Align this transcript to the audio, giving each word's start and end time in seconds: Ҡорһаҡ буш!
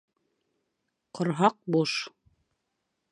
Ҡорһаҡ 1.19 1.57
буш! 1.75 1.95